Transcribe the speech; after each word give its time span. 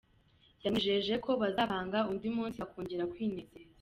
Yamwijeje 0.63 1.13
ko 1.25 1.31
bazapanga 1.41 1.99
undi 2.11 2.27
munsi 2.35 2.57
bakongera 2.63 3.09
kwinezeza. 3.11 3.67